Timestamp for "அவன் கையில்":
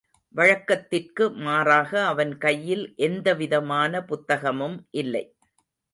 2.05-2.83